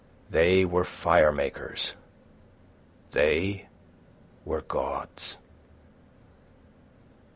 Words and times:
They 0.31 0.65
were 0.65 0.83
fire 0.83 1.31
makers! 1.31 1.93
They 3.11 3.67
were 4.45 4.61
gods. 4.61 5.37